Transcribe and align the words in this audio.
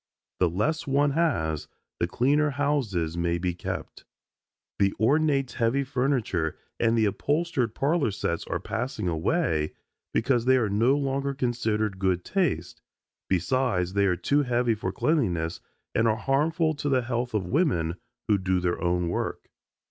The 0.39 0.49
less 0.49 0.87
one 0.87 1.11
has, 1.11 1.67
the 1.99 2.07
cleaner 2.07 2.49
houses 2.49 3.15
may 3.15 3.37
be 3.37 3.53
kept. 3.53 4.03
The 4.79 4.95
ornate 4.99 5.51
heavy 5.51 5.83
furniture 5.83 6.57
and 6.79 6.97
the 6.97 7.05
upholstered 7.05 7.75
parlor 7.75 8.09
sets 8.09 8.43
are 8.45 8.59
passing 8.59 9.07
away 9.07 9.73
because 10.11 10.45
they 10.45 10.57
are 10.57 10.69
no 10.69 10.97
longer 10.97 11.35
considered 11.35 11.99
good 11.99 12.25
taste, 12.25 12.81
besides 13.29 13.93
they 13.93 14.07
are 14.07 14.15
too 14.15 14.41
heavy 14.41 14.73
for 14.73 14.91
cleanliness 14.91 15.61
and 15.93 16.07
are 16.07 16.15
harmful 16.17 16.73
to 16.77 16.89
the 16.89 17.03
health 17.03 17.35
of 17.35 17.45
women 17.45 17.97
who 18.27 18.39
do 18.39 18.59
their 18.59 18.83
own 18.83 19.07
work. 19.07 19.51